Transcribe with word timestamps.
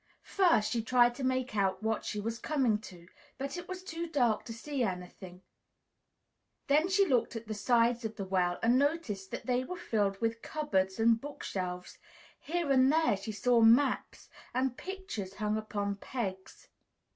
First, 0.23 0.71
she 0.71 0.81
tried 0.81 1.13
to 1.13 1.23
make 1.23 1.55
out 1.55 1.83
what 1.83 2.03
she 2.03 2.19
was 2.19 2.39
coming 2.39 2.79
to, 2.79 3.07
but 3.37 3.55
it 3.55 3.67
was 3.67 3.83
too 3.83 4.07
dark 4.07 4.43
to 4.45 4.51
see 4.51 4.81
anything; 4.81 5.43
then 6.65 6.89
she 6.89 7.05
looked 7.05 7.35
at 7.35 7.45
the 7.45 7.53
sides 7.53 8.03
of 8.03 8.15
the 8.15 8.25
well 8.25 8.57
and 8.63 8.79
noticed 8.79 9.29
that 9.29 9.45
they 9.45 9.63
were 9.63 9.77
filled 9.77 10.19
with 10.19 10.41
cupboards 10.41 10.99
and 10.99 11.21
book 11.21 11.43
shelves; 11.43 11.99
here 12.39 12.71
and 12.71 12.91
there 12.91 13.15
she 13.15 13.31
saw 13.31 13.61
maps 13.61 14.27
and 14.55 14.75
pictures 14.75 15.35
hung 15.35 15.55
upon 15.55 15.97
pegs. 15.97 16.67